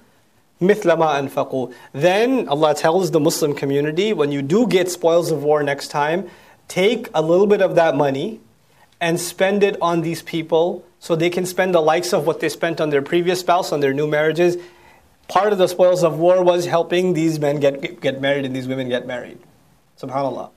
[0.61, 5.43] مِثْلَ مَا أَنفَقُوا Then Allah tells the Muslim community, when you do get spoils of
[5.43, 6.29] war next time,
[6.67, 8.39] take a little bit of that money
[9.01, 12.47] and spend it on these people so they can spend the likes of what they
[12.47, 14.55] spent on their previous spouse, on their new marriages.
[15.27, 18.67] Part of the spoils of war was helping these men get, get married and these
[18.67, 19.39] women get married.
[19.97, 20.49] Subhanallah.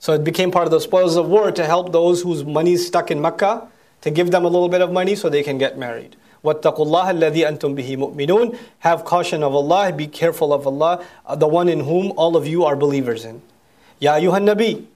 [0.00, 2.86] So it became part of the spoils of war to help those whose money is
[2.86, 3.68] stuck in Mecca,
[4.00, 6.16] to give them a little bit of money so they can get married.
[6.42, 11.36] وَاتَّقُوا اللَّهَ الَّذِي أَنْتُمْ بِهِ مُؤْمِنُونَ Have caution of Allah, be careful of Allah, uh,
[11.36, 13.42] the one in whom all of you are believers in.
[13.98, 14.86] Ya ayyuhan nabi.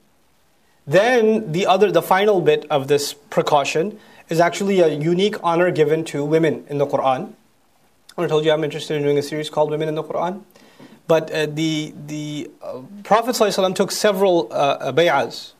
[0.87, 6.03] Then the other, the final bit of this precaution is actually a unique honor given
[6.05, 7.33] to women in the Quran.
[8.18, 10.42] I told you I'm interested in doing a series called Women in the Quran.
[11.06, 15.54] But uh, the, the uh, Prophet ﷺ took several uh, uh, bay'ahs.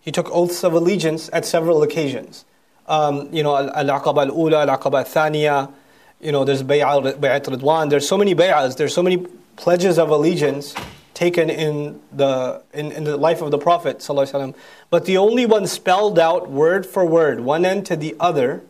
[0.00, 2.44] He took oaths of allegiance at several occasions.
[2.86, 5.72] Um, you know, Al-Aqaba al-Ula, Al-Aqaba al-Thaniya,
[6.20, 7.90] you know, there's bay'at Ridwan.
[7.90, 10.74] There's so many bay'ahs, there's so many pledges of allegiance
[11.14, 14.54] taken in the, in, in the life of the Prophet ﷺ.
[14.90, 18.62] But the only one spelled out word for word, one end to the other,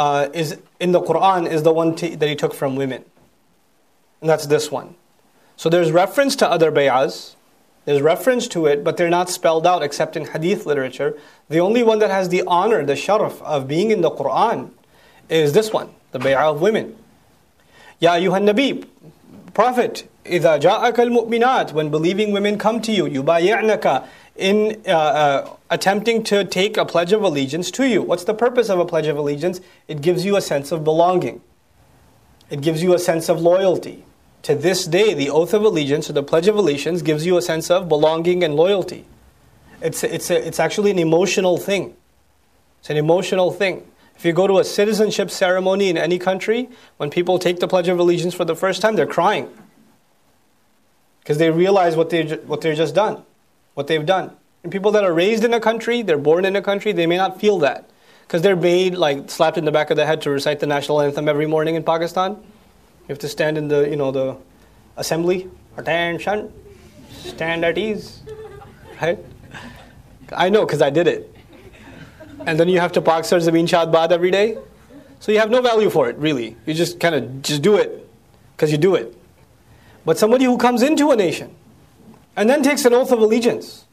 [0.00, 3.04] uh, is in the Quran is the one that he took from women.
[4.22, 4.94] And that's this one.
[5.58, 7.36] So there's reference to other bay'ahs,
[7.84, 11.18] there's reference to it, but they're not spelled out except in hadith literature.
[11.50, 14.70] The only one that has the honor, the sharaf of being in the Quran
[15.28, 16.96] is this one, the bay'ah of women.
[17.98, 18.86] Ya ayyuhan nabi,
[19.52, 26.21] Prophet, إِذَا جَاءَكَ الْمُؤْمِنَاتِ When believing women come to you, يُبَايِعْنَكَ in uh, uh, attempting
[26.21, 28.01] to take a pledge of allegiance to you.
[28.01, 29.61] What's the purpose of a pledge of allegiance?
[29.87, 31.41] It gives you a sense of belonging.
[32.49, 34.03] It gives you a sense of loyalty
[34.45, 37.41] to this day, the oath of allegiance or the pledge of allegiance gives you a
[37.41, 39.07] sense of belonging and loyalty.
[39.81, 41.95] It's, it's, a, it's actually an emotional thing.
[42.79, 43.87] It's an emotional thing.
[44.15, 47.87] If you go to a citizenship ceremony in any country, when people take the Pledge
[47.87, 49.49] of Allegiance for the first time, they're crying.
[51.30, 53.22] Because they realize what, they, what they've just done,
[53.74, 54.32] what they've done.
[54.64, 57.16] And people that are raised in a country, they're born in a country, they may
[57.16, 57.88] not feel that.
[58.26, 61.00] Because they're made, like, slapped in the back of the head to recite the national
[61.00, 62.32] anthem every morning in Pakistan.
[62.32, 64.38] You have to stand in the, you know, the
[64.96, 65.48] assembly.
[65.76, 66.52] Attention.
[67.12, 68.22] Stand at ease.
[69.00, 69.20] Right?
[70.32, 71.32] I know because I did it.
[72.44, 74.58] And then you have to Sir Zameen Shad Bad every day.
[75.20, 76.56] So you have no value for it, really.
[76.66, 78.04] You just kind of just do it
[78.56, 79.16] because you do it.
[80.10, 81.54] But somebody who comes into a nation
[82.34, 83.84] and then takes an oath of allegiance,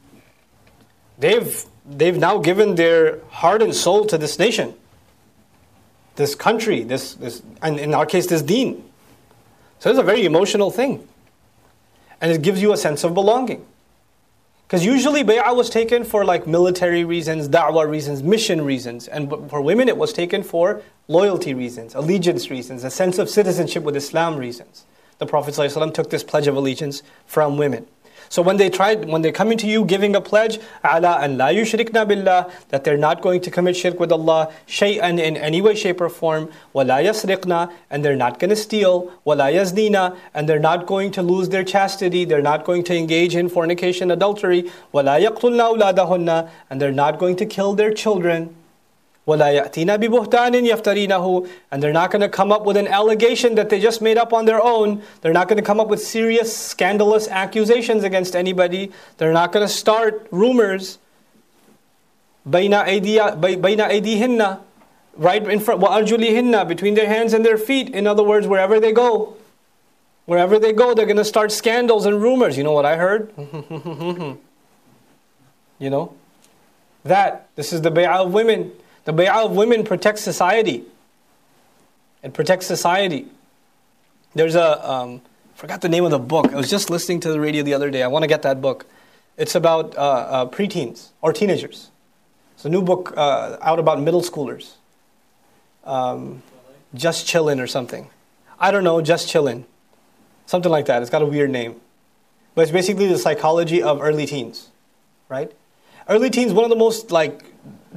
[1.19, 4.73] they've, they've now given their heart and soul to this nation,
[6.15, 8.83] this country, this, this, and in our case, this deen.
[9.77, 11.07] So it's a very emotional thing.
[12.19, 13.63] And it gives you a sense of belonging.
[14.65, 19.07] Because usually bay'ah was taken for like military reasons, da'wah reasons, mission reasons.
[19.07, 23.83] And for women it was taken for loyalty reasons, allegiance reasons, a sense of citizenship
[23.83, 24.87] with Islam reasons.
[25.19, 27.87] The Prophet ﷺ took this pledge of allegiance from women.
[28.29, 31.47] So when they tried, when they're coming to you giving a pledge, ala an la
[31.47, 35.75] yushrikna billah, that they're not going to commit shirk with Allah, shay'an in any way,
[35.75, 40.59] shape, or form, wala yasriqna, and they're not going to steal, wala yaznina, and they're
[40.59, 45.19] not going to lose their chastity, they're not going to engage in fornication, adultery, wala
[45.19, 48.53] yaqtulna awladahunna, and they're not going to kill their children.
[49.26, 53.68] وَلَا يَأْتِينَ بِبُهْتَانٍ يَفْتَرِينَهُ And they're not going to come up with an allegation that
[53.70, 55.00] they just made up on their own.
[55.20, 58.90] They're not going to come up with serious, scandalous accusations against anybody.
[59.18, 60.98] They're not going to start rumors.
[62.48, 64.60] بَيْنَ أَيْدِيهِنَّ
[65.14, 67.90] Right in front, وَأَرْجُلِهِنَّ Between their hands and their feet.
[67.90, 69.36] In other words, wherever they go.
[70.26, 72.56] Wherever they go, they're going to start scandals and rumors.
[72.56, 73.32] You know what I heard?
[75.78, 76.14] you know?
[77.04, 77.48] That.
[77.54, 78.72] This is the bay'ah of women.
[79.07, 80.83] The bay'ah of women protects society.
[82.23, 83.27] It protects society.
[84.35, 85.21] There's a, um,
[85.55, 86.51] forgot the name of the book.
[86.51, 88.03] I was just listening to the radio the other day.
[88.03, 88.85] I want to get that book.
[89.37, 91.89] It's about uh, uh, preteens or teenagers.
[92.55, 94.73] It's a new book uh, out about middle schoolers.
[95.85, 96.43] Um,
[96.93, 98.09] just chillin' or something.
[98.59, 99.63] I don't know, just chillin'.
[100.47, 101.01] Something like that.
[101.01, 101.79] It's got a weird name.
[102.55, 104.67] but it's basically the psychology of early teens,
[105.29, 105.53] right?
[106.09, 107.45] Early teens, one of the most like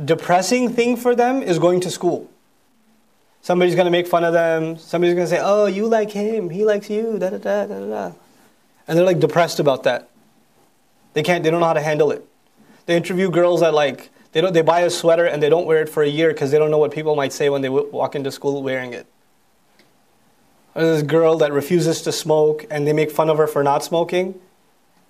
[0.04, 2.30] depressing thing for them is going to school.
[3.42, 4.76] Somebody's gonna make fun of them.
[4.76, 6.50] Somebody's gonna say, "Oh, you like him.
[6.50, 8.12] He likes you." Da da da da da.
[8.86, 10.08] And they're like depressed about that.
[11.14, 11.42] They can't.
[11.42, 12.24] They don't know how to handle it.
[12.86, 14.52] They interview girls that like they don't.
[14.52, 16.70] They buy a sweater and they don't wear it for a year because they don't
[16.70, 19.06] know what people might say when they w- walk into school wearing it.
[20.74, 23.82] There's this girl that refuses to smoke and they make fun of her for not
[23.82, 24.40] smoking,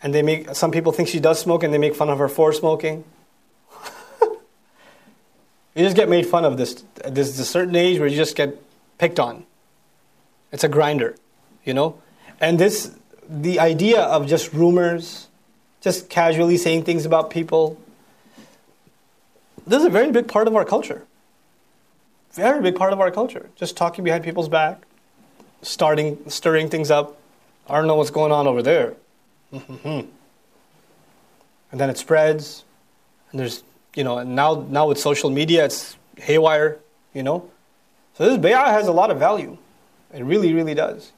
[0.02, 2.28] and they make some people think she does smoke and they make fun of her
[2.28, 3.04] for smoking.
[5.74, 6.84] You just get made fun of this.
[7.04, 8.60] There's a certain age where you just get
[8.98, 9.46] picked on.
[10.52, 11.16] It's a grinder,
[11.64, 12.00] you know?
[12.40, 12.96] And this,
[13.28, 15.28] the idea of just rumors,
[15.80, 17.78] just casually saying things about people,
[19.66, 21.06] this is a very big part of our culture.
[22.32, 23.50] Very big part of our culture.
[23.56, 24.82] Just talking behind people's back,
[25.62, 27.16] starting, stirring things up.
[27.68, 28.94] I don't know what's going on over there.
[29.52, 30.08] and
[31.72, 32.64] then it spreads,
[33.30, 33.62] and there's
[33.95, 36.79] you know, and now now with social media, it's haywire,
[37.13, 37.49] you know.
[38.15, 39.57] So this bay'ah has a lot of value.
[40.13, 41.11] It really, really does.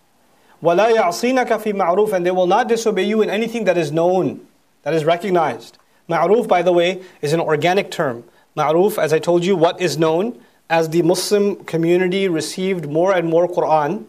[0.64, 4.48] وَلَا يَعْصِينَكَ فِي مَعْرُوفٍ And they will not disobey you in anything that is known,
[4.82, 5.78] that is recognized.
[6.10, 8.24] Ma'ruf, by the way, is an organic term.
[8.56, 10.42] Ma'ruf, as I told you, what is known.
[10.70, 14.06] As the Muslim community received more and more Quran,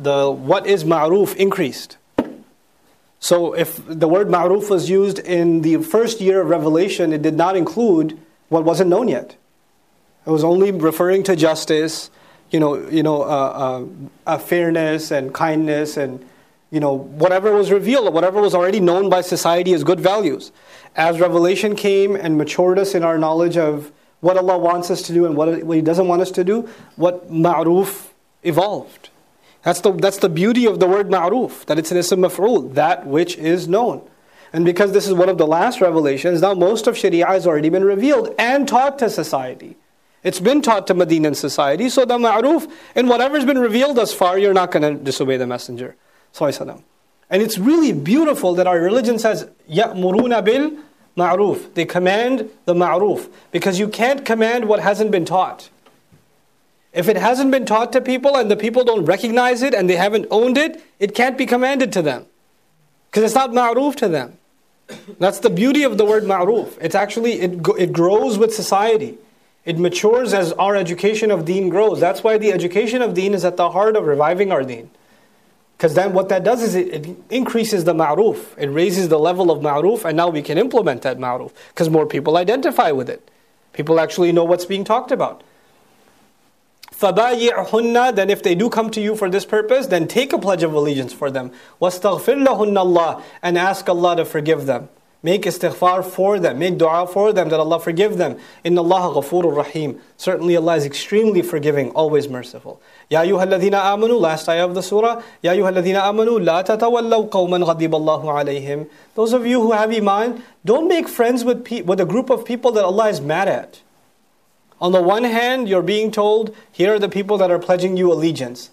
[0.00, 1.98] the what is ma'ruf increased.
[3.23, 7.35] So if the word ma'ruf was used in the first year of revelation, it did
[7.35, 8.19] not include
[8.49, 9.37] what wasn't known yet.
[10.27, 12.11] It was only referring to justice,
[12.51, 13.85] you know, you know, uh,
[14.27, 16.21] uh, fairness and kindness and
[16.69, 20.51] you know whatever was revealed, whatever was already known by society as good values.
[20.97, 25.13] As revelation came and matured us in our knowledge of what Allah wants us to
[25.13, 26.67] do and what, what He doesn't want us to do,
[26.97, 28.09] what ma'ruf
[28.43, 29.11] evolved.
[29.62, 33.06] That's the, that's the beauty of the word ma'ruf, that it's an ism maf'ul, that
[33.06, 34.08] which is known.
[34.52, 37.68] And because this is one of the last revelations, now most of Sharia has already
[37.68, 39.76] been revealed and taught to society.
[40.22, 44.38] It's been taught to Medinan society, so the ma'ruf, and whatever's been revealed thus far,
[44.38, 45.96] you're not going to disobey the Messenger.
[46.40, 50.78] And it's really beautiful that our religion says, يَأْمُرُونَ bil
[51.16, 51.74] ma'ruf.
[51.74, 53.30] They command the ma'ruf.
[53.50, 55.68] Because you can't command what hasn't been taught.
[56.93, 59.95] If it hasn't been taught to people and the people don't recognize it and they
[59.95, 62.27] haven't owned it, it can't be commanded to them.
[63.09, 64.37] Because it's not ma'ruf to them.
[65.19, 66.77] That's the beauty of the word ma'ruf.
[66.79, 69.17] It's actually, it, it grows with society.
[69.65, 71.99] It matures as our education of deen grows.
[71.99, 74.91] That's why the education of deen is at the heart of reviving our deen.
[75.77, 78.57] Because then what that does is it, it increases the ma'ruf.
[78.57, 81.51] It raises the level of ma'ruf and now we can implement that ma'ruf.
[81.69, 83.29] Because more people identify with it.
[83.71, 85.43] People actually know what's being talked about.
[87.02, 90.64] فَبَايِعْهُنَّ Then if they do come to you for this purpose, then take a pledge
[90.64, 91.52] of allegiance for them.
[91.80, 94.88] وَاسْتَغْفِرْ لَهُنَّ اللَّهِ And ask Allah to forgive them.
[95.20, 96.60] Make istighfar for them.
[96.60, 98.38] Make dua for them that Allah forgive them.
[98.62, 100.00] Inna Allah ghafurur rahim.
[100.16, 102.80] Certainly Allah is extremely forgiving, always merciful.
[103.10, 105.20] Ya ayyuha alladhina amanu, last ayah of the surah.
[105.42, 108.88] Ya ayyuha alladhina amanu, la tatawallaw qawman ghadib Allahu alayhim.
[109.16, 112.44] Those of you who have iman, don't make friends with, pe- with a group of
[112.44, 113.81] people that Allah is mad at.
[114.82, 118.12] On the one hand, you're being told, here are the people that are pledging you
[118.12, 118.70] allegiance.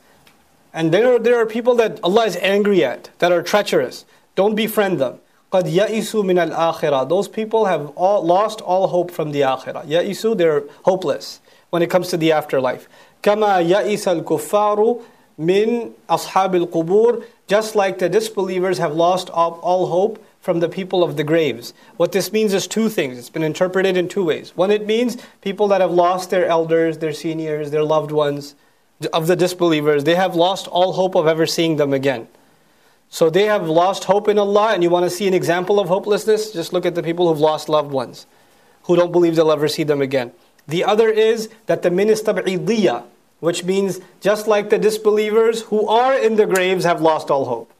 [0.73, 4.05] And there are, there are people that Allah is angry at, that are treacherous.
[4.35, 5.19] Don't befriend them.
[5.51, 9.85] قَدْ يَئِسُوا مِنَ الْآخِرَةِ Those people have all, lost all hope from the akhirah.
[9.87, 11.39] يَئِسُوا, they're hopeless
[11.69, 12.87] when it comes to the afterlife.
[13.23, 15.01] كَمَا يَئِسَ الْكُفَّارُ
[15.39, 21.16] مِنْ أَصْحَابِ الْقُبُورِ Just like the disbelievers have lost all hope from the people of
[21.16, 21.74] the graves.
[21.96, 23.18] What this means is two things.
[23.18, 24.56] It's been interpreted in two ways.
[24.56, 28.54] One, it means people that have lost their elders, their seniors, their loved ones,
[29.12, 32.28] of the disbelievers, they have lost all hope of ever seeing them again.
[33.08, 35.88] So they have lost hope in Allah, and you want to see an example of
[35.88, 36.52] hopelessness?
[36.52, 38.26] Just look at the people who've lost loved ones,
[38.84, 40.32] who don't believe they'll ever see them again.
[40.68, 43.04] The other is that the ministab'idiyah,
[43.40, 47.72] which means just like the disbelievers who are in the graves have lost all hope.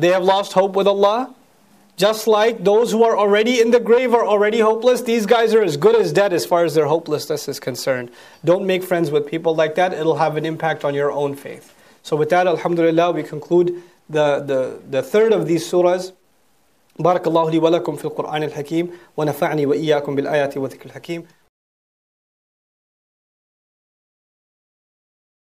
[0.00, 1.34] They have lost hope with Allah.
[1.96, 5.62] Just like those who are already in the grave are already hopeless, these guys are
[5.62, 8.10] as good as dead as far as their hopelessness is concerned.
[8.44, 11.74] Don't make friends with people like that, it'll have an impact on your own faith.
[12.02, 16.12] So, with that, Alhamdulillah, we conclude the, the, the third of these surahs.
[16.98, 21.26] بارك الله لي ولكم في القرآن الحكيم ونفعني وإياكم بالآيات والذكر الحكيم